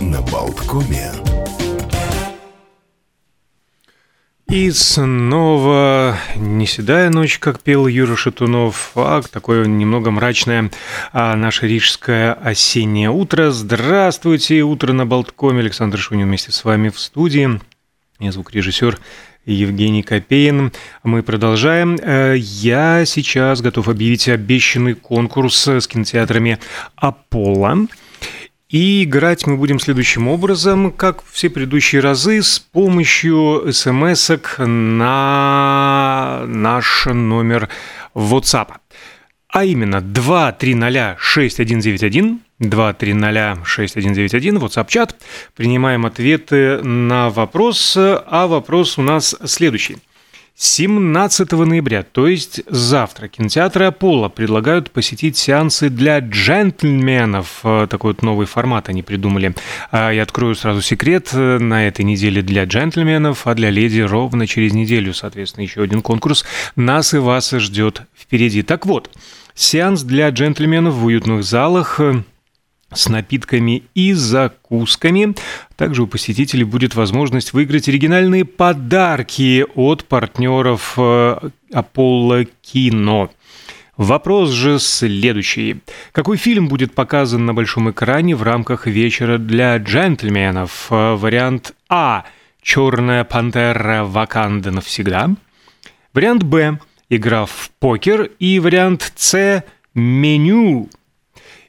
на 0.00 0.20
Болткоме. 0.22 1.10
И 4.48 4.70
снова 4.70 6.16
не 6.36 6.66
седая 6.66 7.10
ночь, 7.10 7.38
как 7.38 7.60
пел 7.60 7.86
Юра 7.86 8.14
Шатунов, 8.14 8.92
а 8.94 9.22
такое 9.22 9.64
немного 9.66 10.10
мрачное 10.10 10.70
а, 11.12 11.34
наше 11.34 11.66
рижское 11.66 12.34
осеннее 12.34 13.10
утро. 13.10 13.50
Здравствуйте, 13.50 14.62
утро 14.62 14.92
на 14.92 15.06
Болткоме. 15.06 15.60
Александр 15.60 15.98
Шунин 15.98 16.28
вместе 16.28 16.52
с 16.52 16.64
вами 16.64 16.90
в 16.90 17.00
студии. 17.00 17.60
Я 18.20 18.32
звукорежиссер 18.32 18.98
Евгений 19.46 20.02
Копейн. 20.02 20.72
Мы 21.02 21.22
продолжаем. 21.22 21.96
Э, 22.00 22.34
я 22.36 23.04
сейчас 23.06 23.60
готов 23.60 23.88
объявить 23.88 24.28
обещанный 24.28 24.94
конкурс 24.94 25.66
с 25.66 25.86
кинотеатрами 25.86 26.58
«Аполло». 26.96 27.88
И 28.70 29.04
играть 29.04 29.46
мы 29.46 29.56
будем 29.56 29.78
следующим 29.78 30.26
образом, 30.26 30.90
как 30.90 31.22
все 31.30 31.50
предыдущие 31.50 32.00
разы, 32.00 32.42
с 32.42 32.58
помощью 32.58 33.72
смс 33.72 34.30
на 34.58 36.42
наш 36.46 37.06
номер 37.06 37.68
WhatsApp. 38.14 38.68
А 39.48 39.64
именно 39.64 40.00
2306191, 40.00 42.40
2306191, 42.58 44.58
WhatsApp-чат. 44.58 45.14
Принимаем 45.54 46.06
ответы 46.06 46.82
на 46.82 47.28
вопрос, 47.28 47.96
а 47.96 48.46
вопрос 48.46 48.96
у 48.98 49.02
нас 49.02 49.36
следующий– 49.44 49.98
17 50.56 51.50
ноября, 51.50 52.04
то 52.04 52.28
есть 52.28 52.62
завтра, 52.68 53.26
кинотеатры 53.26 53.86
Аполло 53.86 54.28
предлагают 54.28 54.92
посетить 54.92 55.36
сеансы 55.36 55.90
для 55.90 56.20
джентльменов. 56.20 57.60
Э, 57.64 57.88
такой 57.90 58.12
вот 58.12 58.22
новый 58.22 58.46
формат 58.46 58.88
они 58.88 59.02
придумали. 59.02 59.56
А 59.90 60.12
я 60.12 60.22
открою 60.22 60.54
сразу 60.54 60.80
секрет. 60.80 61.30
Э, 61.32 61.58
на 61.58 61.88
этой 61.88 62.04
неделе 62.04 62.40
для 62.40 62.64
джентльменов, 62.66 63.48
а 63.48 63.54
для 63.54 63.70
леди 63.70 64.00
ровно 64.00 64.46
через 64.46 64.72
неделю, 64.72 65.12
соответственно, 65.12 65.64
еще 65.64 65.82
один 65.82 66.02
конкурс. 66.02 66.44
Нас 66.76 67.14
и 67.14 67.18
вас 67.18 67.50
ждет 67.50 68.02
впереди. 68.16 68.62
Так 68.62 68.86
вот, 68.86 69.10
сеанс 69.56 70.02
для 70.02 70.28
джентльменов 70.28 70.94
в 70.94 71.04
уютных 71.04 71.42
залах 71.42 71.98
э, 71.98 72.22
с 72.94 73.08
напитками 73.08 73.82
и 73.94 74.12
закусками. 74.12 75.34
Также 75.76 76.02
у 76.02 76.06
посетителей 76.06 76.64
будет 76.64 76.94
возможность 76.94 77.52
выиграть 77.52 77.88
оригинальные 77.88 78.44
подарки 78.44 79.66
от 79.74 80.04
партнеров 80.04 80.94
э, 80.96 81.50
Apollo 81.72 82.48
Кино. 82.62 83.30
Вопрос 83.96 84.50
же 84.50 84.80
следующий. 84.80 85.76
Какой 86.12 86.36
фильм 86.36 86.68
будет 86.68 86.94
показан 86.94 87.46
на 87.46 87.54
большом 87.54 87.90
экране 87.90 88.34
в 88.34 88.42
рамках 88.42 88.86
вечера 88.86 89.38
для 89.38 89.76
джентльменов? 89.76 90.88
Э, 90.90 91.14
вариант 91.14 91.74
А. 91.88 92.24
«Черная 92.60 93.24
пантера 93.24 94.04
Ваканда 94.04 94.70
навсегда». 94.70 95.30
Вариант 96.14 96.44
Б. 96.44 96.78
«Игра 97.10 97.44
в 97.44 97.70
покер». 97.78 98.30
И 98.38 98.58
вариант 98.58 99.12
С. 99.16 99.62
«Меню». 99.94 100.88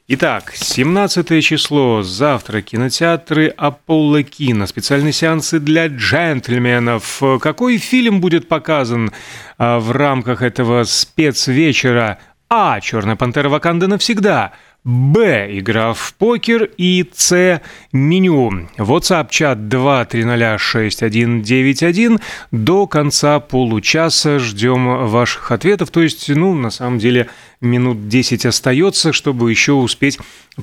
Итак, 0.08 0.52
17 0.54 1.42
число, 1.42 2.00
завтра 2.04 2.62
кинотеатры 2.62 3.48
Аполло 3.48 4.22
Кино, 4.22 4.66
специальные 4.66 5.12
сеансы 5.12 5.58
для 5.58 5.88
джентльменов. 5.88 7.20
Какой 7.40 7.78
фильм 7.78 8.20
будет 8.20 8.46
показан 8.46 9.10
а, 9.58 9.80
в 9.80 9.90
рамках 9.90 10.42
этого 10.42 10.84
спецвечера? 10.84 12.20
А. 12.48 12.80
«Черная 12.80 13.16
пантера 13.16 13.48
Ваканда 13.48 13.88
навсегда». 13.88 14.52
Б. 14.86 15.58
Игра 15.58 15.92
в 15.94 16.14
покер. 16.14 16.70
И 16.78 17.04
С. 17.12 17.60
Меню. 17.92 18.68
WhatsApp-чат 18.78 19.68
2306191. 19.68 22.20
До 22.52 22.86
конца 22.86 23.40
получаса 23.40 24.38
ждем 24.38 25.08
ваших 25.08 25.50
ответов. 25.50 25.90
То 25.90 26.02
есть, 26.02 26.28
ну, 26.28 26.54
на 26.54 26.70
самом 26.70 27.00
деле, 27.00 27.28
минут 27.60 28.06
10 28.06 28.46
остается, 28.46 29.12
чтобы 29.12 29.50
еще 29.50 29.72
успеть 29.72 30.20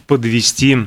подвести 0.08 0.78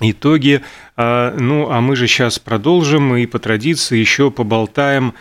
итоги. 0.00 0.62
А, 0.96 1.36
ну, 1.38 1.70
а 1.70 1.80
мы 1.80 1.94
же 1.94 2.08
сейчас 2.08 2.40
продолжим 2.40 3.14
и 3.14 3.26
по 3.26 3.38
традиции 3.38 3.96
еще 3.96 4.32
поболтаем 4.32 5.14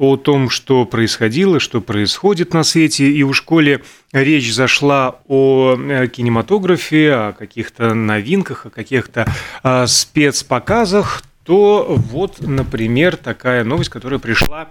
о 0.00 0.16
том, 0.16 0.48
что 0.48 0.86
происходило, 0.86 1.60
что 1.60 1.82
происходит 1.82 2.54
на 2.54 2.62
свете, 2.62 3.10
и 3.10 3.22
у 3.22 3.34
школе 3.34 3.82
речь 4.12 4.50
зашла 4.50 5.20
о 5.28 5.76
э, 5.78 6.06
кинематографе, 6.08 7.12
о 7.12 7.32
каких-то 7.34 7.92
новинках, 7.92 8.64
о 8.64 8.70
каких-то 8.70 9.30
э, 9.62 9.86
спецпоказах, 9.86 11.22
то 11.44 11.84
вот, 11.98 12.40
например, 12.40 13.18
такая 13.18 13.62
новость, 13.62 13.90
которая 13.90 14.18
пришла 14.18 14.68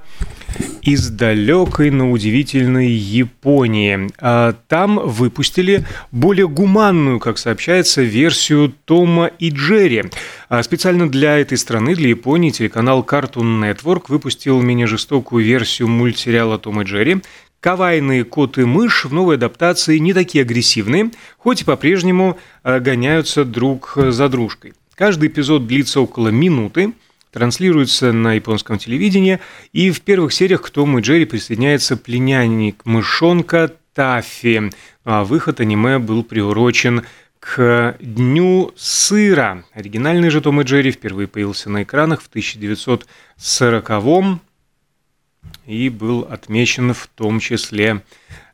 из 0.82 1.10
далекой, 1.10 1.92
но 1.92 2.12
удивительной 2.12 2.90
Японии. 2.90 4.10
А, 4.20 4.54
там 4.68 5.00
выпустили 5.04 5.86
более 6.12 6.48
гуманную, 6.48 7.20
как 7.20 7.38
сообщается, 7.38 8.02
версию 8.02 8.74
Тома 8.86 9.28
и 9.28 9.50
Джерри. 9.50 10.06
А, 10.50 10.64
специально 10.64 11.10
для 11.10 11.38
этой 11.38 11.58
страны, 11.58 11.96
для 11.96 12.10
Японии, 12.10 12.50
телеканал 12.50 13.04
Cartoon 13.04 13.62
Network 13.62 14.06
выпустил 14.08 14.62
менее 14.62 14.88
жестокую 14.88 15.44
версию 15.44 15.88
мультсериала 15.90 16.58
Том 16.58 16.82
и 16.82 16.86
Джерри, 16.86 17.22
Кавайные 17.62 18.24
кот 18.24 18.58
и 18.58 18.64
мышь 18.64 19.04
в 19.04 19.14
новой 19.14 19.36
адаптации 19.36 19.98
не 19.98 20.14
такие 20.14 20.44
агрессивные, 20.44 21.12
хоть 21.38 21.62
и 21.62 21.66
по-прежнему 21.66 22.38
а, 22.64 22.80
гоняются 22.80 23.44
друг 23.44 23.94
за 23.96 24.30
дружкой. 24.30 24.74
Каждый 24.96 25.28
эпизод 25.28 25.68
длится 25.68 26.00
около 26.02 26.30
минуты, 26.30 26.94
транслируется 27.32 28.12
на 28.12 28.34
японском 28.34 28.78
телевидении, 28.78 29.40
и 29.72 29.92
в 29.92 30.02
первых 30.02 30.34
сериях 30.34 30.64
к 30.64 30.70
Тому 30.70 31.00
и 31.00 31.02
Джерри 31.02 31.26
присоединяется 31.26 31.98
племянник 31.98 32.86
мышонка 32.86 33.74
Таффи. 33.94 34.72
А 35.04 35.24
выход 35.24 35.60
аниме 35.60 36.00
был 36.00 36.24
приурочен 36.24 37.06
к 37.40 37.96
Дню 38.00 38.74
сыра. 38.76 39.64
Оригинальный 39.74 40.30
же 40.30 40.42
Том 40.42 40.62
и 40.62 40.64
Джерри 40.64 40.92
впервые 40.92 41.28
появился 41.28 41.70
на 41.70 41.84
экранах 41.84 42.22
в 42.22 42.30
1940-м 42.30 44.42
и 45.66 45.90
был 45.90 46.28
отмечен 46.30 46.94
в 46.94 47.08
том 47.16 47.40
числе 47.40 48.04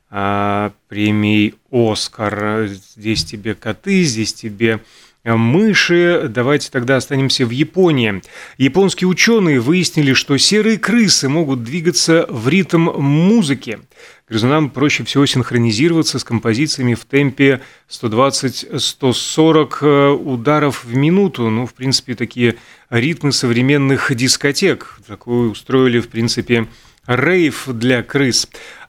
а, 0.09 0.72
премией 0.88 1.56
«Оскар». 1.72 2.68
Здесь 2.68 3.25
тебе 3.25 3.56
коты, 3.56 4.03
здесь 4.03 4.34
тебе 4.34 4.81
мыши. 5.25 6.28
Давайте 6.30 6.69
тогда 6.69 6.97
останемся 6.97 7.46
в 7.46 7.50
Японии. 7.50 8.22
Японские 8.58 9.08
ученые 9.08 9.59
выяснили, 9.59 10.13
что 10.13 10.38
серые 10.38 10.78
крысы 10.78 11.28
могут 11.28 11.63
двигаться 11.63 12.25
в 12.30 12.47
ритм 12.47 12.90
музыки. 12.91 13.80
Грызунам 14.28 14.69
проще 14.72 15.03
всего 15.03 15.25
синхронизироваться 15.25 16.18
с 16.18 16.24
композициями 16.24 16.96
в 16.96 17.06
темпе 17.06 17.62
120-140 17.90 19.78
э, 19.81 20.09
ударов 20.14 20.84
в 20.84 20.96
минуту. 20.96 21.50
Ну, 21.50 21.68
в 21.68 21.74
принципе, 21.75 22.16
такие 22.16 22.56
ритмы 22.90 23.31
современных 23.31 24.16
дискотек. 24.16 25.00
Такое 25.08 25.50
устроили, 25.50 26.00
в 26.00 26.08
принципе, 26.08 26.68
рейв 27.08 27.68
для 27.68 28.02
крыс. 28.03 28.47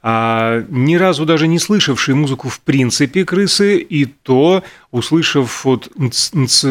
А, 0.08 0.64
ни 0.68 0.94
разу 0.94 1.26
даже 1.26 1.48
не 1.48 1.58
слышавшие 1.58 2.14
музыку 2.14 2.48
в 2.48 2.60
принципе 2.60 3.24
крысы, 3.24 3.78
и 3.78 4.04
то, 4.04 4.62
услышав 4.92 5.64
вот 5.64 5.90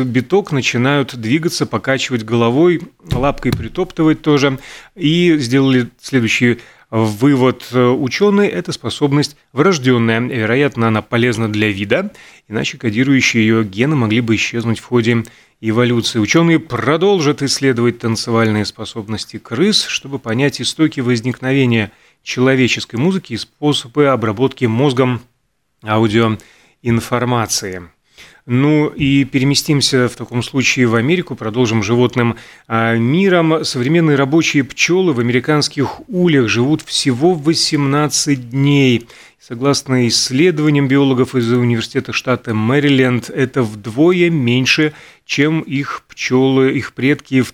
биток, 0.05 0.53
начинают 0.53 1.13
двигаться, 1.17 1.65
покачивать 1.65 2.23
головой, 2.23 2.83
лапкой 3.11 3.51
притоптывать 3.51 4.21
тоже, 4.21 4.57
и 4.95 5.35
сделали 5.37 5.89
следующий 6.01 6.59
вывод 6.89 7.73
ученые– 7.73 8.49
это 8.51 8.71
способность 8.71 9.35
врожденная. 9.51 10.21
Вероятно, 10.21 10.87
она 10.87 11.01
полезна 11.01 11.51
для 11.51 11.69
вида, 11.69 12.13
иначе 12.47 12.77
кодирующие 12.77 13.45
ее 13.45 13.65
гены 13.65 13.97
могли 13.97 14.21
бы 14.21 14.35
исчезнуть 14.35 14.79
в 14.79 14.85
ходе 14.85 15.25
эволюции. 15.59 16.19
Ученые 16.19 16.59
продолжат 16.59 17.41
исследовать 17.41 17.99
танцевальные 17.99 18.63
способности 18.63 19.39
крыс, 19.39 19.83
чтобы 19.83 20.19
понять 20.19 20.61
истоки 20.61 21.01
возникновения 21.01 21.91
человеческой 22.25 22.97
музыки 22.97 23.33
и 23.33 23.37
способы 23.37 24.07
обработки 24.07 24.65
мозгом 24.65 25.21
аудиоинформации. 25.83 27.83
Ну 28.47 28.87
и 28.87 29.25
переместимся 29.25 30.07
в 30.07 30.15
таком 30.15 30.43
случае 30.43 30.87
в 30.87 30.95
Америку, 30.95 31.35
продолжим 31.35 31.81
животным 31.81 32.35
а, 32.67 32.95
миром. 32.95 33.63
Современные 33.63 34.17
рабочие 34.17 34.63
пчелы 34.63 35.13
в 35.13 35.19
американских 35.19 36.01
ульях 36.07 36.47
живут 36.47 36.81
всего 36.81 37.33
18 37.33 38.49
дней. 38.49 39.07
Согласно 39.39 40.07
исследованиям 40.07 40.87
биологов 40.87 41.35
из 41.35 41.51
университета 41.51 42.13
штата 42.13 42.53
Мэриленд, 42.53 43.29
это 43.29 43.61
вдвое 43.61 44.29
меньше, 44.31 44.93
чем 45.25 45.61
их 45.61 46.03
пчелы, 46.07 46.73
их 46.73 46.93
предки 46.93 47.41
в 47.41 47.53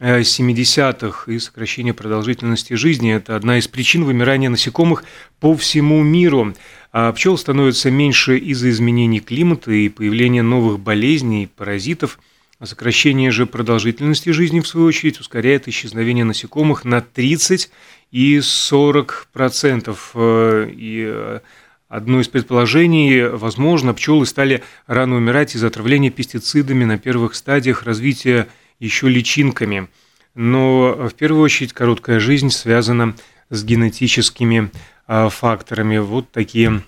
1970-х. 0.00 1.30
И 1.32 1.38
сокращение 1.38 1.94
продолжительности 1.94 2.74
жизни– 2.74 3.14
это 3.16 3.36
одна 3.36 3.58
из 3.58 3.68
причин 3.68 4.04
вымирания 4.04 4.50
насекомых 4.50 5.04
по 5.40 5.56
всему 5.56 6.02
миру. 6.02 6.54
А 6.92 7.12
пчел 7.12 7.36
становится 7.38 7.90
меньше 7.90 8.38
из-за 8.38 8.70
изменений 8.70 9.20
климата 9.20 9.70
и 9.72 9.88
появления 9.88 10.42
новых 10.42 10.80
болезней, 10.80 11.46
паразитов. 11.46 12.18
Сокращение 12.62 13.30
же 13.30 13.44
продолжительности 13.44 14.30
жизни, 14.30 14.60
в 14.60 14.66
свою 14.66 14.86
очередь, 14.86 15.20
ускоряет 15.20 15.68
исчезновение 15.68 16.24
насекомых 16.24 16.84
на 16.86 17.02
30 17.02 17.70
и 18.12 18.40
40 18.40 19.28
процентов. 19.32 20.12
Э, 20.14 20.66
и 20.70 21.04
э, 21.06 21.40
одно 21.88 22.20
из 22.20 22.28
предположений, 22.28 23.28
возможно, 23.28 23.92
пчелы 23.92 24.24
стали 24.24 24.62
рано 24.86 25.16
умирать 25.16 25.54
из-за 25.54 25.66
отравления 25.66 26.10
пестицидами 26.10 26.84
на 26.84 26.96
первых 26.96 27.34
стадиях 27.34 27.82
развития 27.82 28.48
еще 28.78 29.08
личинками. 29.08 29.88
Но 30.34 31.08
в 31.08 31.14
первую 31.14 31.42
очередь 31.42 31.72
короткая 31.72 32.20
жизнь 32.20 32.50
связана 32.50 33.14
с 33.48 33.64
генетическими 33.64 34.70
э, 35.08 35.28
факторами. 35.30 35.98
Вот 35.98 36.30
такие 36.30 36.82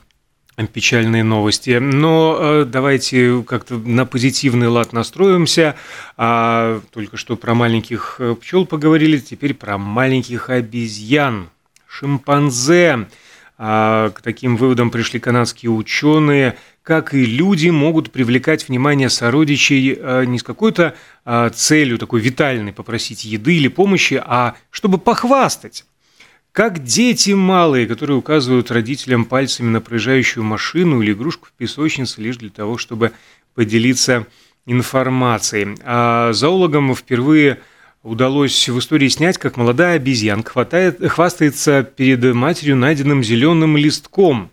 печальные 0.67 1.23
новости. 1.23 1.79
Но 1.79 2.37
э, 2.39 2.65
давайте 2.65 3.45
как-то 3.47 3.79
на 3.79 4.05
позитивный 4.07 4.67
лад 4.67 4.93
настроимся. 4.93 5.77
А, 6.17 6.81
только 6.93 7.17
что 7.17 7.37
про 7.37 7.55
маленьких 7.55 8.17
э, 8.19 8.35
пчел 8.41 8.67
поговорили, 8.67 9.19
теперь 9.19 9.55
про 9.55 9.79
маленьких 9.79 10.51
обезьян, 10.51 11.49
шимпанзе. 11.87 13.07
А, 13.61 14.11
к 14.11 14.23
таким 14.23 14.57
выводам 14.57 14.91
пришли 14.93 15.19
канадские 15.19 15.73
ученые. 15.73 16.57
Как 16.85 17.13
и 17.13 17.27
люди 17.27 17.69
могут 17.69 18.13
привлекать 18.13 18.69
внимание 18.69 19.11
сородичей 19.11 19.99
а, 20.01 20.23
не 20.23 20.39
с 20.39 20.45
какой-то 20.45 20.95
а, 21.25 21.51
целью 21.51 21.99
такой 21.99 22.21
витальной 22.21 22.73
попросить 22.73 23.25
еды 23.25 23.57
или 23.57 23.67
помощи, 23.67 24.23
а 24.25 24.55
чтобы 24.71 24.99
похвастать. 24.99 25.85
Как 26.53 26.83
дети 26.85 27.33
малые, 27.33 27.87
которые 27.87 28.17
указывают 28.17 28.71
родителям 28.71 29.25
пальцами 29.25 29.69
на 29.69 29.81
проезжающую 29.81 30.45
машину 30.45 31.03
или 31.03 31.13
игрушку 31.13 31.47
в 31.47 31.53
песочнице 31.53 32.21
лишь 32.21 32.37
для 32.37 32.51
того, 32.51 32.79
чтобы 32.79 33.13
поделиться 33.55 34.27
информацией. 34.67 35.77
А 35.85 36.33
зоологам 36.33 36.95
впервые 36.95 37.59
удалось 38.03 38.69
в 38.69 38.79
истории 38.79 39.09
снять, 39.09 39.39
как 39.39 39.57
молодая 39.57 39.97
обезьянка 39.97 40.53
хватает, 40.53 41.05
хвастается 41.11 41.83
перед 41.83 42.23
матерью 42.35 42.77
найденным 42.77 43.23
зеленым 43.23 43.77
листком. 43.77 44.51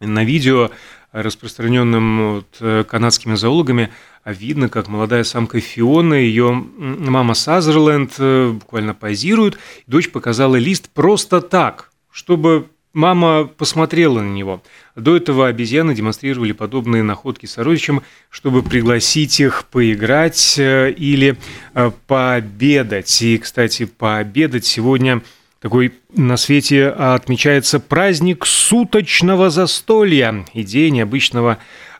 На 0.00 0.24
видео, 0.24 0.70
распространенном 1.12 2.34
вот, 2.34 2.56
э, 2.60 2.84
канадскими 2.84 3.34
зоологами, 3.34 3.90
видно, 4.24 4.68
как 4.68 4.88
молодая 4.88 5.24
самка 5.24 5.60
Фиона, 5.60 6.14
ее 6.14 6.52
мама 6.52 7.34
Сазерленд 7.34 8.14
э, 8.18 8.50
буквально 8.52 8.92
позирует. 8.92 9.58
Дочь 9.86 10.10
показала 10.10 10.56
лист 10.56 10.90
просто 10.90 11.40
так, 11.40 11.90
чтобы 12.10 12.68
мама 12.96 13.44
посмотрела 13.44 14.20
на 14.20 14.30
него. 14.30 14.62
До 14.96 15.16
этого 15.16 15.48
обезьяны 15.48 15.94
демонстрировали 15.94 16.52
подобные 16.52 17.02
находки 17.02 17.44
сородичам, 17.44 18.02
чтобы 18.30 18.62
пригласить 18.62 19.38
их 19.38 19.66
поиграть 19.70 20.56
э, 20.58 20.90
или 20.92 21.36
э, 21.74 21.90
пообедать. 22.06 23.20
И, 23.20 23.36
кстати, 23.36 23.84
пообедать 23.84 24.64
сегодня 24.64 25.20
такой 25.60 25.92
на 26.14 26.38
свете 26.38 26.88
отмечается 26.88 27.80
праздник 27.80 28.46
суточного 28.46 29.50
застолья. 29.50 30.46
Идея 30.54 30.90
необычного 30.90 31.58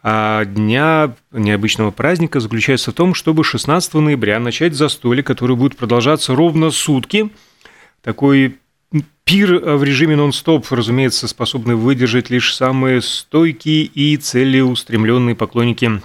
а 0.09 0.45
дня 0.45 1.15
необычного 1.33 1.91
праздника 1.91 2.39
заключается 2.39 2.93
в 2.93 2.95
том, 2.95 3.13
чтобы 3.13 3.43
16 3.43 3.95
ноября 3.95 4.39
начать 4.39 4.73
застолье, 4.73 5.25
которое 5.25 5.57
будет 5.57 5.77
продолжаться 5.77 6.35
ровно 6.35 6.71
сутки. 6.71 7.29
Такой 8.03 8.57
пир 9.27 9.59
в 9.59 9.83
режиме 9.83 10.15
нон-стоп, 10.15 10.71
разумеется, 10.71 11.27
способны 11.27 11.75
выдержать 11.75 12.31
лишь 12.31 12.55
самые 12.55 13.03
стойкие 13.03 13.83
и 13.83 14.17
целеустремленные 14.17 15.35
поклонники 15.35 16.01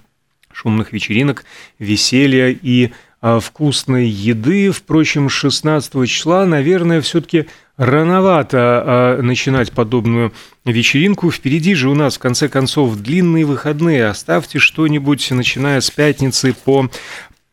шумных 0.51 0.91
вечеринок, 0.91 1.45
веселья 1.77 2.50
и 2.50 2.91
а, 3.21 3.39
вкусной 3.39 4.07
еды. 4.07 4.71
Впрочем, 4.71 5.29
16 5.29 6.09
числа, 6.09 6.47
наверное, 6.47 7.00
все-таки 7.01 7.45
рановато 7.77 8.57
а, 8.57 9.21
начинать 9.21 9.71
подобную 9.71 10.33
вечеринку. 10.65 11.29
Впереди 11.29 11.75
же 11.75 11.89
у 11.89 11.94
нас, 11.94 12.15
в 12.15 12.19
конце 12.19 12.50
концов, 12.50 12.97
длинные 12.97 13.45
выходные. 13.45 14.07
Оставьте 14.07 14.57
что-нибудь, 14.57 15.29
начиная 15.29 15.79
с 15.79 15.91
пятницы 15.91 16.53
по 16.53 16.89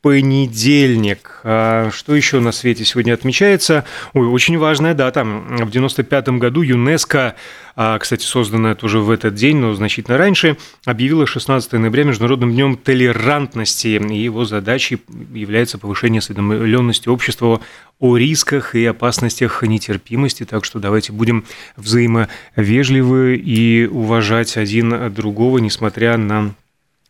понедельник. 0.01 1.41
А 1.43 1.91
что 1.91 2.15
еще 2.15 2.41
на 2.41 2.53
свете 2.53 2.85
сегодня 2.85 3.15
отмечается? 3.15 3.85
Ой, 4.15 4.27
очень 4.27 4.57
важная 4.57 4.95
дата. 4.95 5.25
В 5.25 5.71
95 5.71 6.29
году 6.39 6.63
ЮНЕСКО, 6.63 7.35
а, 7.75 7.99
кстати, 7.99 8.25
созданная 8.25 8.75
тоже 8.75 9.01
в 9.01 9.11
этот 9.11 9.35
день, 9.35 9.57
но 9.57 9.75
значительно 9.75 10.17
раньше, 10.17 10.57
объявила 10.85 11.27
16 11.27 11.73
ноября 11.75 12.05
Международным 12.05 12.53
днем 12.53 12.77
толерантности. 12.77 13.89
И 13.89 14.19
его 14.19 14.45
задачей 14.45 14.99
является 15.35 15.79
повышение 15.79 16.21
осведомленности 16.21 17.09
общества 17.09 17.61
о 17.99 18.17
рисках 18.17 18.77
и 18.77 18.85
опасностях 18.85 19.63
нетерпимости. 19.65 20.45
Так 20.45 20.65
что 20.65 20.79
давайте 20.79 21.13
будем 21.13 21.45
взаимовежливы 21.77 23.37
и 23.37 23.87
уважать 23.87 24.57
один 24.57 25.13
другого, 25.13 25.59
несмотря 25.59 26.17
на 26.17 26.55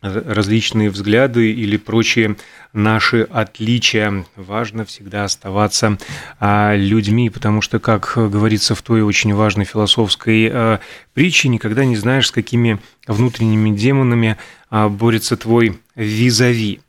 различные 0.01 0.91
взгляды 0.91 1.51
или 1.53 1.77
прочие 1.77 2.37
наши 2.73 3.23
отличия. 3.23 4.25
Важно 4.37 4.85
всегда 4.85 5.25
оставаться 5.25 5.99
а, 6.39 6.75
людьми, 6.77 7.31
потому 7.31 7.63
что, 7.63 7.79
как 7.79 8.13
говорится 8.15 8.75
в 8.75 8.83
той 8.83 9.03
очень 9.03 9.35
важной 9.35 9.65
философской 9.65 10.51
а, 10.53 10.81
притче, 11.15 11.49
никогда 11.49 11.85
не 11.85 11.97
знаешь, 11.97 12.29
с 12.29 12.33
какими 12.33 12.79
внутренними 13.07 13.77
демонами 13.77 14.37
а, 14.71 14.89
борется 14.89 15.37
твой 15.37 15.81
визави. 15.95 16.81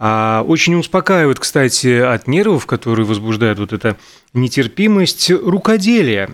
Очень 0.00 0.76
успокаивает, 0.76 1.40
кстати, 1.40 1.98
от 1.98 2.28
нервов, 2.28 2.66
которые 2.66 3.04
возбуждают 3.04 3.58
вот 3.58 3.72
эта 3.72 3.96
нетерпимость, 4.32 5.28
рукоделие. 5.28 6.30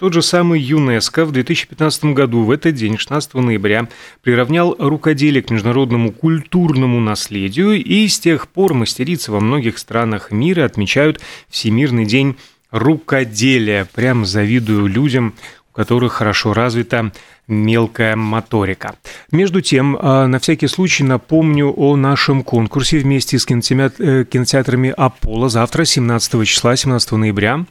Тот 0.00 0.14
же 0.14 0.22
самый 0.22 0.62
ЮНЕСКО 0.62 1.26
в 1.26 1.32
2015 1.32 2.04
году, 2.14 2.44
в 2.44 2.50
этот 2.50 2.74
день, 2.74 2.96
16 2.96 3.34
ноября, 3.34 3.86
приравнял 4.22 4.74
рукоделие 4.78 5.42
к 5.42 5.50
международному 5.50 6.10
культурному 6.10 7.00
наследию, 7.00 7.74
и 7.74 8.08
с 8.08 8.18
тех 8.18 8.48
пор 8.48 8.72
мастерицы 8.72 9.30
во 9.30 9.40
многих 9.40 9.76
странах 9.76 10.30
мира 10.30 10.64
отмечают 10.64 11.20
Всемирный 11.50 12.06
день 12.06 12.36
рукоделия. 12.70 13.86
Прям 13.94 14.24
завидую 14.24 14.86
людям, 14.86 15.34
у 15.70 15.76
которых 15.76 16.14
хорошо 16.14 16.54
развита 16.54 17.12
мелкая 17.46 18.16
моторика. 18.16 18.94
Между 19.30 19.60
тем, 19.60 19.98
а, 20.00 20.26
на 20.26 20.38
всякий 20.38 20.68
случай 20.68 21.04
напомню 21.04 21.74
о 21.76 21.96
нашем 21.96 22.42
конкурсе 22.42 23.00
вместе 23.00 23.38
с 23.38 23.44
э, 23.44 24.24
кинотеатрами 24.24 24.94
«Аполло» 24.96 25.50
завтра, 25.50 25.84
17 25.84 26.46
числа, 26.46 26.74
17 26.74 27.12
ноября. 27.12 27.66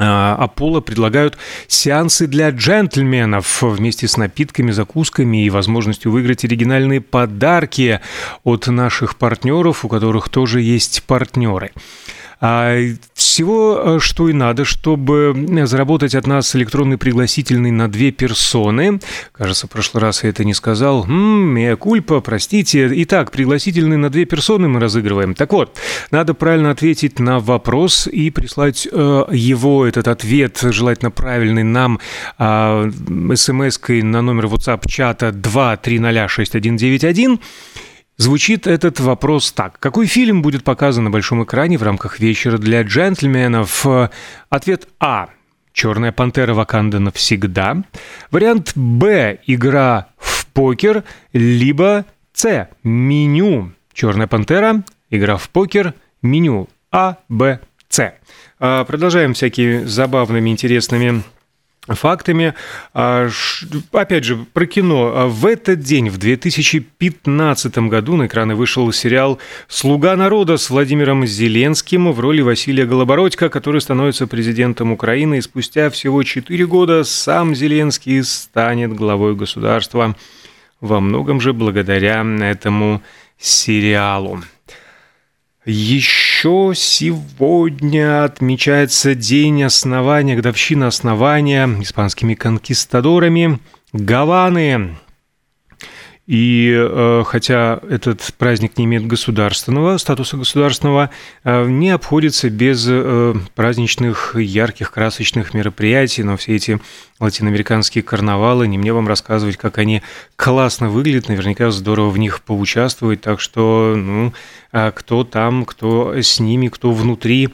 Аполло 0.00 0.80
предлагают 0.80 1.36
сеансы 1.68 2.26
для 2.26 2.48
джентльменов 2.48 3.62
вместе 3.62 4.08
с 4.08 4.16
напитками, 4.16 4.70
закусками 4.70 5.44
и 5.44 5.50
возможностью 5.50 6.10
выиграть 6.10 6.44
оригинальные 6.44 7.02
подарки 7.02 8.00
от 8.42 8.66
наших 8.66 9.16
партнеров, 9.16 9.84
у 9.84 9.88
которых 9.88 10.30
тоже 10.30 10.62
есть 10.62 11.02
партнеры. 11.02 11.72
А, 12.40 12.78
всего, 13.12 13.96
э, 13.96 13.98
что 14.00 14.28
и 14.28 14.32
надо, 14.32 14.64
чтобы 14.64 15.34
заработать 15.66 16.14
от 16.14 16.26
нас 16.26 16.56
электронный 16.56 16.96
пригласительный 16.96 17.70
на 17.70 17.88
две 17.88 18.12
персоны. 18.12 19.00
Кажется, 19.32 19.66
в 19.66 19.70
прошлый 19.70 20.02
раз 20.02 20.24
я 20.24 20.30
это 20.30 20.44
не 20.44 20.54
сказал. 20.54 21.04
Мея 21.04 21.76
кульпа, 21.76 22.20
простите. 22.20 22.90
Итак, 23.02 23.30
пригласительный 23.30 23.98
на 23.98 24.08
две 24.08 24.24
персоны 24.24 24.68
мы 24.68 24.80
разыгрываем. 24.80 25.34
Так 25.34 25.52
вот, 25.52 25.78
надо 26.10 26.32
правильно 26.32 26.70
ответить 26.70 27.18
на 27.18 27.40
вопрос 27.40 28.06
и 28.06 28.30
прислать 28.30 28.88
э, 28.90 29.24
его, 29.30 29.86
этот 29.86 30.08
ответ, 30.08 30.58
желательно 30.62 31.10
правильный, 31.10 31.62
нам 31.62 32.00
э, 32.38 32.90
смс-кой 33.34 34.02
на 34.02 34.22
номер 34.22 34.46
WhatsApp 34.46 34.88
чата 34.88 35.28
2306191. 35.28 37.38
Звучит 38.20 38.66
этот 38.66 39.00
вопрос 39.00 39.50
так. 39.50 39.78
Какой 39.78 40.04
фильм 40.04 40.42
будет 40.42 40.62
показан 40.62 41.04
на 41.04 41.10
большом 41.10 41.42
экране 41.42 41.78
в 41.78 41.82
рамках 41.82 42.20
вечера 42.20 42.58
для 42.58 42.82
джентльменов? 42.82 43.86
Ответ 44.50 44.88
А. 44.98 45.30
«Черная 45.72 46.12
пантера 46.12 46.52
Ваканда 46.52 46.98
навсегда». 46.98 47.82
Вариант 48.30 48.72
Б. 48.74 49.38
«Игра 49.46 50.08
в 50.18 50.44
покер». 50.48 51.04
Либо 51.32 52.04
С. 52.34 52.68
«Меню». 52.82 53.72
«Черная 53.94 54.26
пантера», 54.26 54.82
«Игра 55.08 55.38
в 55.38 55.48
покер», 55.48 55.94
«Меню». 56.20 56.68
А, 56.92 57.16
Б, 57.30 57.60
С. 57.88 58.12
А, 58.58 58.84
продолжаем 58.84 59.32
всякими 59.32 59.84
забавными, 59.84 60.50
интересными 60.50 61.22
фактами. 61.86 62.54
А, 62.94 63.28
опять 63.92 64.24
же, 64.24 64.36
про 64.36 64.66
кино. 64.66 65.12
А, 65.14 65.26
в 65.26 65.46
этот 65.46 65.80
день, 65.80 66.08
в 66.08 66.18
2015 66.18 67.88
году, 67.88 68.16
на 68.16 68.26
экраны 68.26 68.54
вышел 68.54 68.90
сериал 68.92 69.38
«Слуга 69.68 70.16
народа» 70.16 70.56
с 70.56 70.70
Владимиром 70.70 71.26
Зеленским 71.26 72.12
в 72.12 72.20
роли 72.20 72.42
Василия 72.42 72.86
Голобородька, 72.86 73.48
который 73.48 73.80
становится 73.80 74.26
президентом 74.26 74.92
Украины. 74.92 75.38
И 75.38 75.42
спустя 75.42 75.90
всего 75.90 76.22
4 76.22 76.66
года 76.66 77.04
сам 77.04 77.54
Зеленский 77.54 78.22
станет 78.24 78.94
главой 78.94 79.34
государства. 79.34 80.16
Во 80.80 81.00
многом 81.00 81.40
же 81.40 81.52
благодаря 81.52 82.24
этому 82.42 83.02
сериалу. 83.38 84.42
Еще 85.66 86.72
сегодня 86.74 88.24
отмечается 88.24 89.14
день 89.14 89.62
основания, 89.62 90.34
годовщина 90.34 90.86
основания 90.86 91.68
испанскими 91.82 92.32
конкистадорами 92.32 93.58
Гаваны. 93.92 94.96
И 96.26 96.72
э, 96.72 97.24
хотя 97.26 97.80
этот 97.88 98.22
праздник 98.38 98.78
не 98.78 98.84
имеет 98.84 99.06
государственного 99.06 99.96
статуса 99.96 100.36
государственного, 100.36 101.10
э, 101.42 101.66
не 101.68 101.90
обходится 101.90 102.50
без 102.50 102.86
э, 102.88 103.34
праздничных, 103.56 104.36
ярких, 104.36 104.92
красочных 104.92 105.54
мероприятий, 105.54 106.22
но 106.22 106.36
все 106.36 106.54
эти 106.54 106.78
латиноамериканские 107.18 108.04
карнавалы, 108.04 108.68
не 108.68 108.78
мне 108.78 108.92
вам 108.92 109.08
рассказывать, 109.08 109.56
как 109.56 109.78
они 109.78 110.02
классно 110.36 110.88
выглядят, 110.88 111.28
наверняка 111.28 111.70
здорово 111.70 112.10
в 112.10 112.18
них 112.18 112.42
поучаствовать, 112.42 113.22
так 113.22 113.40
что, 113.40 113.94
ну, 113.96 114.32
а 114.72 114.92
кто 114.92 115.24
там, 115.24 115.64
кто 115.64 116.14
с 116.14 116.38
ними, 116.38 116.68
кто 116.68 116.92
внутри, 116.92 117.48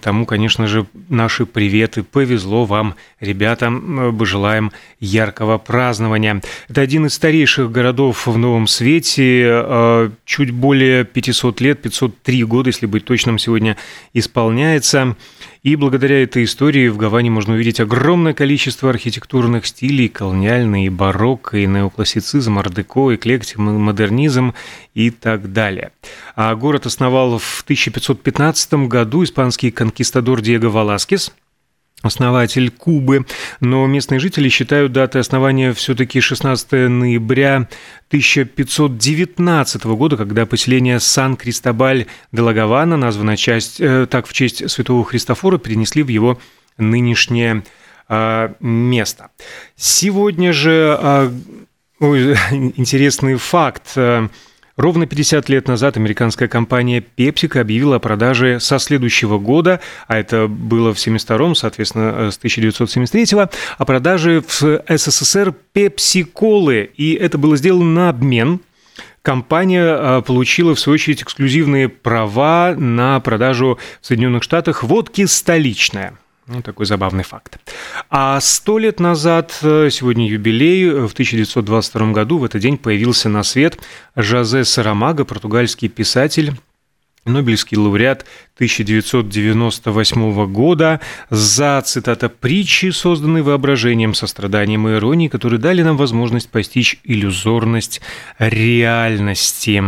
Тому, 0.00 0.26
конечно 0.26 0.66
же, 0.66 0.86
наши 1.08 1.46
приветы. 1.46 2.02
Повезло 2.02 2.64
вам, 2.64 2.94
ребята. 3.20 3.72
Желаем 4.20 4.72
яркого 5.00 5.58
празднования. 5.58 6.42
Это 6.68 6.80
один 6.82 7.06
из 7.06 7.14
старейших 7.14 7.70
городов 7.70 8.26
в 8.26 8.36
Новом 8.36 8.66
Свете. 8.66 9.44
А, 9.46 10.12
чуть 10.24 10.50
более 10.50 11.04
500 11.04 11.60
лет, 11.60 11.82
503 11.82 12.44
года, 12.44 12.68
если 12.68 12.86
быть 12.86 13.04
точным, 13.04 13.38
сегодня 13.38 13.76
исполняется. 14.12 15.16
И 15.68 15.76
благодаря 15.76 16.22
этой 16.22 16.44
истории 16.44 16.88
в 16.88 16.96
Гаване 16.96 17.28
можно 17.28 17.52
увидеть 17.52 17.78
огромное 17.78 18.32
количество 18.32 18.88
архитектурных 18.88 19.66
стилей, 19.66 20.08
колониальный, 20.08 20.88
барокко, 20.88 21.58
и 21.58 21.66
неоклассицизм, 21.66 22.58
ардеко, 22.58 23.14
эклектик, 23.14 23.58
модернизм 23.58 24.54
и 24.94 25.10
так 25.10 25.52
далее. 25.52 25.92
А 26.34 26.54
город 26.54 26.86
основал 26.86 27.36
в 27.36 27.60
1515 27.64 28.88
году 28.88 29.22
испанский 29.24 29.70
конкистадор 29.70 30.40
Диего 30.40 30.70
Валаскес– 30.70 31.34
основатель 32.02 32.70
Кубы, 32.70 33.26
но 33.60 33.86
местные 33.86 34.20
жители 34.20 34.48
считают 34.48 34.92
датой 34.92 35.20
основания 35.20 35.72
все-таки 35.72 36.20
16 36.20 36.72
ноября 36.88 37.68
1519 38.08 39.84
года, 39.84 40.16
когда 40.16 40.46
поселение 40.46 41.00
Сан-Кристобаль 41.00 42.06
де 42.32 42.42
Лагавана, 42.42 42.96
названное 42.96 43.36
часть, 43.36 43.80
э, 43.80 44.06
так 44.08 44.26
в 44.26 44.32
честь 44.32 44.70
святого 44.70 45.04
Христофора, 45.04 45.58
перенесли 45.58 46.02
в 46.02 46.08
его 46.08 46.38
нынешнее 46.76 47.64
э, 48.08 48.54
место. 48.60 49.30
Сегодня 49.76 50.52
же 50.52 50.96
э, 51.00 51.30
интересный 52.00 53.36
факт. 53.36 53.96
Э, 54.78 54.82
Ровно 54.82 55.06
50 55.06 55.48
лет 55.48 55.68
назад 55.68 55.96
американская 55.96 56.48
компания 56.48 57.04
PepsiCo 57.16 57.60
объявила 57.60 57.96
о 57.96 57.98
продаже 57.98 58.60
со 58.60 58.78
следующего 58.78 59.38
года, 59.38 59.80
а 60.06 60.18
это 60.18 60.46
было 60.46 60.94
в 60.94 60.98
72-м, 60.98 61.54
соответственно, 61.54 62.30
с 62.30 62.38
1973-го, 62.38 63.50
о 63.76 63.84
продаже 63.84 64.42
в 64.46 64.82
СССР 64.88 65.54
Пепси-колы. 65.72 66.90
И 66.96 67.14
это 67.14 67.38
было 67.38 67.56
сделано 67.56 67.92
на 67.92 68.08
обмен 68.08 68.60
компания 69.22 69.84
а, 69.84 70.22
получила, 70.22 70.74
в 70.74 70.80
свою 70.80 70.94
очередь, 70.94 71.22
эксклюзивные 71.22 71.90
права 71.90 72.74
на 72.74 73.20
продажу 73.20 73.78
в 74.00 74.06
Соединенных 74.06 74.42
Штатах 74.42 74.82
водки 74.82 75.26
«Столичная». 75.26 76.14
Ну, 76.48 76.62
такой 76.62 76.86
забавный 76.86 77.24
факт. 77.24 77.58
А 78.08 78.40
сто 78.40 78.78
лет 78.78 79.00
назад, 79.00 79.58
э, 79.60 79.90
сегодня 79.90 80.26
юбилей, 80.26 81.06
в 81.06 81.12
1922 81.12 82.12
году 82.12 82.38
в 82.38 82.44
этот 82.44 82.62
день 82.62 82.78
появился 82.78 83.28
на 83.28 83.42
свет 83.42 83.78
Жозе 84.16 84.64
Сарамага, 84.64 85.26
португальский 85.26 85.88
писатель, 85.90 86.54
Нобелевский 87.26 87.76
лауреат 87.76 88.24
1998 88.56 90.46
года 90.46 91.00
за, 91.28 91.82
цитата, 91.84 92.30
«притчи, 92.30 92.90
созданные 92.90 93.42
воображением, 93.42 94.14
состраданием 94.14 94.88
и 94.88 94.94
иронией, 94.94 95.28
которые 95.28 95.60
дали 95.60 95.82
нам 95.82 95.98
возможность 95.98 96.48
постичь 96.48 96.98
иллюзорность 97.04 98.00
реальности». 98.38 99.84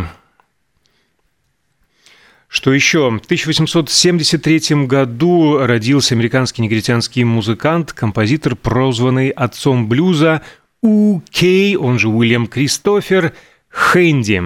Что 2.50 2.73
еще? 2.73 3.09
В 3.11 3.25
1873 3.25 4.85
году 4.87 5.59
родился 5.59 6.16
американский 6.16 6.62
негритянский 6.62 7.23
музыкант, 7.23 7.92
композитор, 7.92 8.57
прозванный 8.57 9.28
отцом 9.28 9.88
блюза 9.88 10.42
У. 10.83 11.21
Кей, 11.30 11.76
он 11.76 12.00
же 12.00 12.09
Уильям 12.09 12.49
Кристофер 12.49 13.35
Хэнди. 13.69 14.42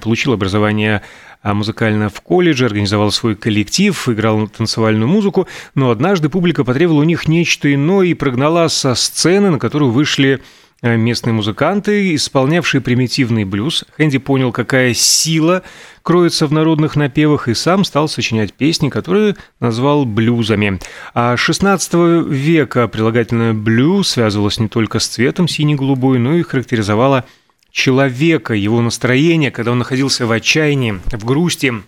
Получил 0.00 0.34
образование 0.34 1.02
а, 1.42 1.52
музыкально 1.52 2.10
в 2.10 2.20
колледже, 2.20 2.66
организовал 2.66 3.10
свой 3.10 3.34
коллектив, 3.34 4.08
играл 4.08 4.46
танцевальную 4.46 5.08
музыку, 5.08 5.48
но 5.74 5.90
однажды 5.90 6.28
публика 6.28 6.62
потребовала 6.62 7.00
у 7.00 7.04
них 7.04 7.26
нечто 7.26 7.74
иное 7.74 8.06
и 8.06 8.14
прогнала 8.14 8.68
со 8.68 8.94
сцены, 8.94 9.50
на 9.50 9.58
которую 9.58 9.90
вышли 9.90 10.40
местные 10.82 11.32
музыканты, 11.32 12.14
исполнявшие 12.14 12.80
примитивный 12.80 13.44
блюз. 13.44 13.84
Хэнди 13.96 14.18
понял, 14.18 14.52
какая 14.52 14.94
сила 14.94 15.62
кроется 16.02 16.46
в 16.46 16.52
народных 16.52 16.96
напевах, 16.96 17.48
и 17.48 17.54
сам 17.54 17.84
стал 17.84 18.08
сочинять 18.08 18.54
песни, 18.54 18.88
которые 18.88 19.36
назвал 19.60 20.04
блюзами. 20.04 20.78
А 21.14 21.36
16 21.36 22.28
века 22.28 22.88
прилагательное 22.88 23.52
«блю» 23.52 24.02
связывалось 24.02 24.58
не 24.58 24.68
только 24.68 25.00
с 25.00 25.08
цветом 25.08 25.48
синий-голубой, 25.48 26.18
но 26.18 26.34
и 26.34 26.42
характеризовало 26.42 27.24
человека, 27.70 28.54
его 28.54 28.80
настроение, 28.80 29.50
когда 29.50 29.72
он 29.72 29.78
находился 29.78 30.26
в 30.26 30.32
отчаянии, 30.32 31.00
в 31.12 31.24
грусти– 31.24 31.74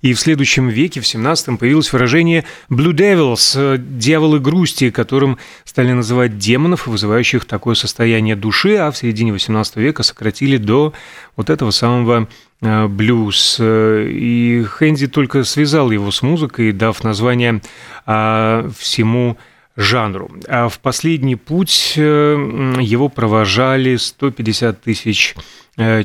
и 0.00 0.12
в 0.12 0.20
следующем 0.20 0.68
веке, 0.68 1.00
в 1.00 1.04
17-м, 1.04 1.58
появилось 1.58 1.92
выражение 1.92 2.44
«blue 2.70 2.92
devils» 2.92 3.54
э,– 3.56 3.78
«дьяволы 3.78 4.40
грусти», 4.40 4.90
которым 4.90 5.38
стали 5.64 5.92
называть 5.92 6.38
демонов, 6.38 6.86
вызывающих 6.86 7.44
такое 7.44 7.74
состояние 7.74 8.36
души, 8.36 8.76
а 8.76 8.90
в 8.90 8.96
середине 8.96 9.32
18 9.32 9.76
века 9.76 10.02
сократили 10.02 10.56
до 10.56 10.92
вот 11.36 11.50
этого 11.50 11.70
самого 11.70 12.28
э, 12.60 12.86
блюз. 12.86 13.56
Э, 13.60 14.06
и 14.08 14.64
Хэнди 14.64 15.08
только 15.08 15.44
связал 15.44 15.90
его 15.90 16.10
с 16.10 16.22
музыкой, 16.22 16.72
дав 16.72 17.02
название 17.04 17.60
а, 18.06 18.68
всему 18.78 19.36
жанру. 19.76 20.30
А 20.48 20.68
в 20.68 20.78
последний 20.78 21.36
путь 21.36 21.94
его 21.96 23.08
провожали 23.08 23.96
150 23.96 24.80
тысяч 24.80 25.34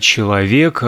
человек. 0.02 0.84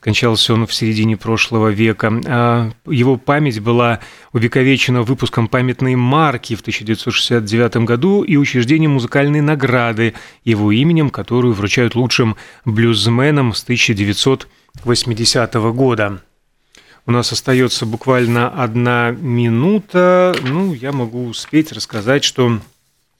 Скончался 0.00 0.54
он 0.54 0.66
в 0.66 0.72
середине 0.72 1.18
прошлого 1.18 1.68
века. 1.68 2.10
А 2.26 2.70
его 2.86 3.18
память 3.18 3.60
была 3.60 4.00
увековечена 4.32 5.02
выпуском 5.02 5.46
памятной 5.46 5.94
марки 5.94 6.54
в 6.54 6.60
1969 6.62 7.84
году 7.84 8.22
и 8.22 8.36
учреждением 8.36 8.92
музыкальной 8.92 9.42
награды 9.42 10.14
его 10.42 10.72
именем, 10.72 11.10
которую 11.10 11.52
вручают 11.52 11.94
лучшим 11.96 12.36
блюзменам 12.64 13.52
с 13.52 13.62
1980 13.62 15.54
года. 15.54 16.22
У 17.04 17.10
нас 17.10 17.30
остается 17.32 17.84
буквально 17.84 18.48
одна 18.48 19.10
минута. 19.10 20.34
Ну, 20.42 20.72
я 20.72 20.92
могу 20.92 21.26
успеть 21.26 21.72
рассказать, 21.72 22.24
что 22.24 22.58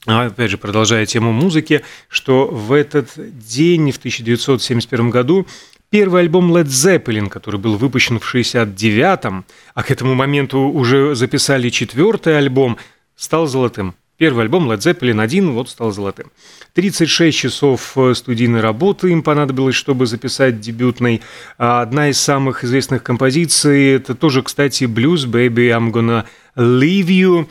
а, 0.06 0.26
опять 0.26 0.50
же, 0.50 0.56
продолжая 0.56 1.04
тему 1.04 1.30
музыки, 1.30 1.82
что 2.08 2.46
в 2.46 2.72
этот 2.72 3.10
день, 3.16 3.92
в 3.92 3.98
1971 3.98 5.10
году, 5.10 5.46
Первый 5.90 6.22
альбом 6.22 6.56
Led 6.56 6.66
Zeppelin, 6.66 7.28
который 7.28 7.58
был 7.58 7.76
выпущен 7.76 8.20
в 8.20 8.34
69-м, 8.34 9.44
а 9.74 9.82
к 9.82 9.90
этому 9.90 10.14
моменту 10.14 10.60
уже 10.60 11.16
записали 11.16 11.68
четвертый 11.68 12.38
альбом, 12.38 12.78
стал 13.16 13.48
золотым. 13.48 13.96
Первый 14.16 14.44
альбом 14.44 14.70
Led 14.70 14.78
Zeppelin 14.78 15.20
1 15.20 15.50
вот 15.50 15.68
стал 15.68 15.90
золотым. 15.90 16.30
36 16.74 17.36
часов 17.36 17.92
э, 17.96 18.14
студийной 18.14 18.60
работы 18.60 19.10
им 19.10 19.22
понадобилось, 19.22 19.74
чтобы 19.74 20.06
записать 20.06 20.60
дебютный. 20.60 21.22
А 21.58 21.80
одна 21.80 22.10
из 22.10 22.20
самых 22.20 22.62
известных 22.62 23.02
композиций, 23.02 23.94
это 23.94 24.14
тоже, 24.14 24.42
кстати, 24.42 24.84
блюз 24.84 25.26
«Baby, 25.26 25.70
I'm 25.70 25.90
gonna 25.90 26.24
leave 26.54 27.06
you». 27.06 27.48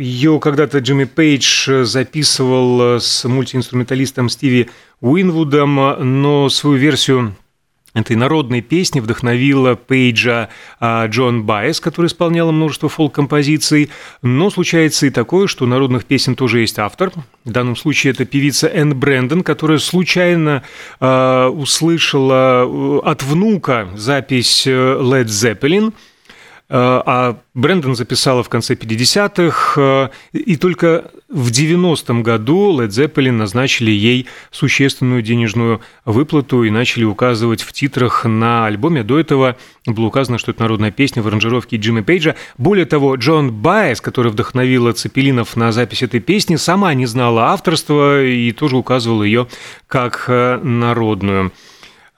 А, 0.00 0.02
Ее 0.02 0.40
когда-то 0.40 0.78
Джимми 0.78 1.04
Пейдж 1.04 1.84
записывал 1.84 2.96
э, 2.96 3.00
с 3.00 3.28
мультиинструменталистом 3.28 4.28
Стиви 4.28 4.70
Уинвудом, 5.00 5.74
но 6.20 6.48
свою 6.48 6.76
версию 6.76 7.36
этой 7.92 8.14
народной 8.14 8.60
песни 8.60 9.00
вдохновила 9.00 9.74
Пейджа 9.74 10.48
а, 10.78 11.06
Джон 11.08 11.42
Байес, 11.42 11.80
который 11.80 12.06
исполняла 12.06 12.52
множество 12.52 12.88
фолк-композиций. 12.88 13.90
Но 14.22 14.48
случается 14.50 15.06
и 15.06 15.10
такое, 15.10 15.48
что 15.48 15.64
у 15.64 15.68
народных 15.68 16.04
песен 16.04 16.36
тоже 16.36 16.60
есть 16.60 16.78
автор. 16.78 17.12
В 17.44 17.50
данном 17.50 17.74
случае 17.74 18.12
это 18.12 18.24
певица 18.24 18.68
Энн 18.68 18.96
Брэндон, 18.98 19.42
которая 19.42 19.78
случайно 19.78 20.62
э, 21.00 21.46
услышала 21.46 23.00
от 23.02 23.22
внука 23.24 23.88
запись 23.96 24.66
Led 24.66 25.26
Zeppelin– 25.26 25.92
а 26.72 27.36
Брэндон 27.54 27.96
записала 27.96 28.44
в 28.44 28.48
конце 28.48 28.74
50-х, 28.74 30.10
и 30.32 30.56
только 30.56 31.10
в 31.28 31.50
90-м 31.50 32.22
году 32.22 32.80
Led 32.80 32.88
Zeppelin 32.88 33.32
назначили 33.32 33.90
ей 33.90 34.28
существенную 34.52 35.22
денежную 35.22 35.80
выплату 36.04 36.62
и 36.62 36.70
начали 36.70 37.02
указывать 37.02 37.62
в 37.62 37.72
титрах 37.72 38.24
на 38.24 38.66
альбоме. 38.66 39.02
До 39.02 39.18
этого 39.18 39.56
было 39.84 40.06
указано, 40.06 40.38
что 40.38 40.52
это 40.52 40.62
народная 40.62 40.92
песня 40.92 41.22
в 41.22 41.26
аранжировке 41.26 41.76
Джимми 41.76 42.02
Пейджа. 42.02 42.36
Более 42.56 42.86
того, 42.86 43.16
Джон 43.16 43.52
Байес, 43.52 44.00
который 44.00 44.30
вдохновила 44.30 44.92
Цепелинов 44.92 45.56
на 45.56 45.72
запись 45.72 46.04
этой 46.04 46.20
песни, 46.20 46.54
сама 46.54 46.94
не 46.94 47.06
знала 47.06 47.46
авторства 47.48 48.24
и 48.24 48.52
тоже 48.52 48.76
указывала 48.76 49.24
ее 49.24 49.48
как 49.88 50.26
народную. 50.28 51.50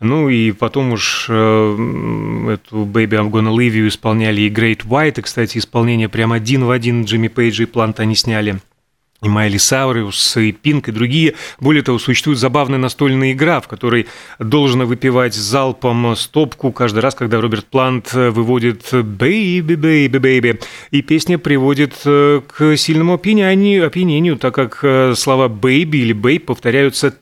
Ну 0.03 0.29
и 0.29 0.51
потом 0.51 0.93
уж 0.93 1.27
э, 1.29 1.33
эту 1.33 2.85
«Baby, 2.85 3.13
I'm 3.13 3.31
gonna 3.31 3.55
leave 3.55 3.73
you» 3.73 3.87
исполняли 3.87 4.41
и 4.43 4.51
Great 4.51 4.85
White, 4.85 5.21
и, 5.21 5.23
кстати, 5.23 5.59
исполнение 5.59 6.09
прям 6.09 6.33
один 6.33 6.65
в 6.65 6.73
один 6.73 7.05
Джимми 7.05 7.29
Пейджа 7.29 7.63
и 7.63 7.67
Планта 7.67 8.03
они 8.03 8.17
сняли. 8.17 8.59
И 9.23 9.29
Майли 9.29 9.57
Сауриус, 9.57 10.37
и 10.37 10.51
Пинк, 10.51 10.89
и 10.89 10.93
другие. 10.93 11.35
Более 11.61 11.85
того, 11.85 12.01
существует 12.01 12.41
забавная 12.41 12.81
настольная 12.81 13.31
игра, 13.31 13.61
в 13.61 13.69
которой 13.69 14.09
должно 14.41 14.85
выпивать 14.85 15.35
залпом 15.35 16.17
стопку 16.17 16.73
каждый 16.73 16.99
раз, 16.99 17.15
когда 17.15 17.41
Роберт 17.41 17.67
Плант 17.67 18.13
выводит 18.13 18.93
«Baby, 18.93 19.63
baby, 19.63 20.09
baby», 20.09 20.61
и 20.91 21.03
песня 21.03 21.39
приводит 21.39 21.95
э, 22.05 22.41
к 22.45 22.77
сильному 22.77 23.15
опьянению, 23.15 23.87
опьянению 23.87 24.37
так 24.37 24.57
как 24.57 24.81
э, 24.83 25.15
слова 25.15 25.47
«baby» 25.47 25.99
или 25.99 26.17
«babe» 26.17 26.41
повторяются 26.41 27.13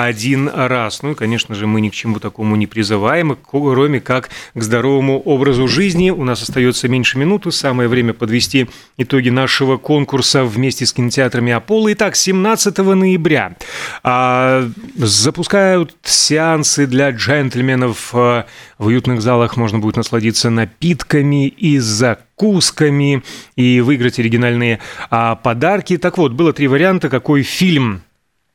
31 0.00 0.50
раз. 0.54 1.02
Ну 1.02 1.12
и, 1.12 1.14
конечно 1.14 1.54
же, 1.54 1.66
мы 1.66 1.80
ни 1.80 1.88
к 1.88 1.94
чему 1.94 2.20
такому 2.20 2.56
не 2.56 2.66
призываем, 2.66 3.38
кроме 3.50 4.00
как 4.00 4.28
к 4.54 4.62
здоровому 4.62 5.18
образу 5.20 5.66
жизни. 5.66 6.10
У 6.10 6.24
нас 6.24 6.42
остается 6.42 6.88
меньше 6.88 7.16
минуты, 7.18 7.52
самое 7.52 7.88
время 7.88 8.12
подвести 8.12 8.68
итоги 8.98 9.30
нашего 9.30 9.78
конкурса 9.78 10.44
вместе 10.44 10.84
с 10.84 10.90
с 10.90 10.92
кинотеатрами 10.92 11.52
Аполло. 11.52 11.92
Итак, 11.92 12.16
17 12.16 12.76
ноября 12.78 13.56
а, 14.02 14.68
запускают 14.96 15.94
сеансы 16.02 16.86
для 16.86 17.10
джентльменов. 17.10 18.10
А, 18.12 18.46
в 18.78 18.86
уютных 18.86 19.22
залах 19.22 19.56
можно 19.56 19.78
будет 19.78 19.96
насладиться 19.96 20.50
напитками 20.50 21.46
и 21.46 21.78
закусками 21.78 23.22
и 23.56 23.80
выиграть 23.80 24.18
оригинальные 24.18 24.80
а, 25.10 25.36
подарки. 25.36 25.96
Так 25.96 26.18
вот, 26.18 26.32
было 26.32 26.52
три 26.52 26.66
варианта, 26.66 27.08
какой 27.08 27.42
фильм 27.42 28.02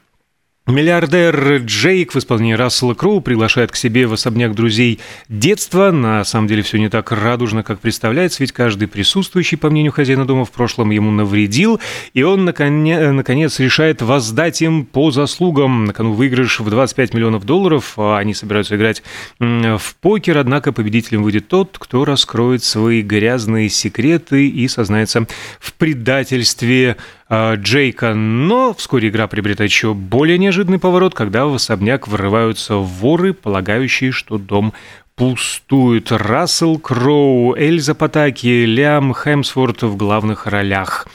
Миллиардер 0.67 1.57
Джейк 1.59 2.15
в 2.15 2.19
исполнении 2.19 2.55
Рассела 2.55 2.95
Кроу 2.95 3.21
приглашает 3.21 3.71
к 3.71 3.77
себе 3.77 4.07
в 4.07 4.15
особняк 4.15 4.55
друзей 4.55 4.99
детства. 5.29 5.91
На 5.91 6.25
самом 6.25 6.49
деле 6.49 6.63
все 6.63 6.79
не 6.79 6.89
так 6.89 7.13
радужно, 7.13 7.63
как 7.63 7.81
представляется, 7.81 8.43
ведь 8.43 8.53
каждый 8.53 8.89
присутствующий, 8.89 9.59
по 9.59 9.69
мнению 9.69 9.93
хозяина 9.93 10.27
дома, 10.27 10.47
в 10.47 10.51
прошлом 10.51 10.89
ему 10.89 11.11
навредил, 11.11 11.81
и 12.15 12.23
он, 12.23 12.47
наконец, 12.47 13.61
решает 13.61 14.01
воздать 14.01 14.63
им 14.63 14.87
по 14.87 15.11
заслугам. 15.11 15.85
На 15.85 15.93
кону 15.93 16.15
выигрыш 16.15 16.61
в 16.61 16.71
25 16.71 17.13
миллионов 17.13 17.45
долларов, 17.45 17.93
а 17.99 18.17
они 18.17 18.33
собираются 18.33 18.77
играть 18.77 19.03
в 19.39 19.95
покер, 20.01 20.39
однако 20.39 20.73
победителем 20.73 21.25
выйдет 21.25 21.47
тот, 21.47 21.77
кто 21.79 22.07
раскроет 22.07 22.65
свои 22.65 23.03
грязные 23.03 23.69
секреты 23.69 24.49
и 24.49 24.67
сознается 24.69 25.27
в 25.61 25.75
предательстве 25.75 26.97
Джейка, 27.33 28.15
но 28.15 28.75
вскоре 28.75 29.09
игра 29.09 29.27
приобретает 29.27 29.71
еще 29.71 29.95
более 29.95 30.39
неожиданный 30.39 30.79
поворот, 30.79 31.15
когда 31.15 31.47
в 31.47 31.55
особняк 31.55 32.07
врываются 32.07 32.77
воры, 32.77 33.33
полагающие, 33.33 34.13
что 34.13 34.39
дом 34.39 34.75
пустует. 35.17 36.13
Рассел 36.13 36.79
Кроу, 36.79 37.57
Эльза 37.57 37.95
Патаки, 37.95 38.65
Лиам 38.67 39.15
Хемсворт 39.15 39.83
в 39.83 39.97
главных 39.97 40.47
ролях 40.47 41.07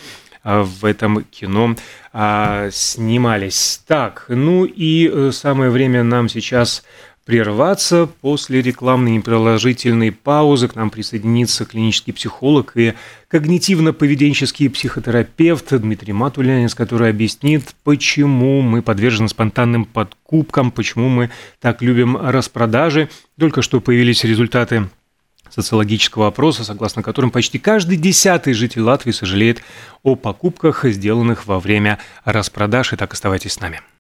э, 0.44 0.62
в 0.62 0.86
этом 0.86 1.24
кино 1.26 1.76
а, 2.14 2.70
снимались. 2.72 3.82
Так, 3.88 4.26
ну 4.30 4.66
и 4.66 5.10
э, 5.12 5.32
самое 5.32 5.70
время 5.70 6.04
нам 6.04 6.30
сейчас 6.30 6.84
прерваться. 7.30 8.10
После 8.22 8.60
рекламной 8.60 9.12
непродолжительной 9.12 10.12
паузы 10.12 10.68
к 10.68 10.74
нам 10.74 10.90
присоединится 10.90 11.64
клинический 11.64 12.12
психолог 12.12 12.72
и 12.76 12.96
когнитивно-поведенческий 13.30 14.68
психотерапевт 14.68 15.80
Дмитрий 15.80 16.12
Матулянец, 16.12 16.74
который 16.74 17.12
объяснит, 17.12 17.76
почему 17.84 18.62
мы 18.62 18.82
подвержены 18.82 19.30
спонтанным 19.30 19.86
подкупкам, 19.86 20.72
почему 20.72 21.08
мы 21.08 21.30
так 21.62 21.84
любим 21.84 22.18
распродажи. 22.18 23.10
Только 23.38 23.62
что 23.62 23.80
появились 23.80 24.24
результаты 24.24 24.90
социологического 25.52 26.30
опроса, 26.30 26.64
согласно 26.64 27.04
которым 27.04 27.30
почти 27.30 27.60
каждый 27.60 27.98
десятый 27.98 28.54
житель 28.54 28.82
Латвии 28.82 29.12
сожалеет 29.12 29.62
о 30.02 30.16
покупках, 30.16 30.84
сделанных 30.86 31.46
во 31.46 31.60
время 31.60 32.00
распродаж. 32.26 32.92
Итак, 32.94 33.14
оставайтесь 33.14 33.54
с 33.54 33.60
нами. 33.60 33.82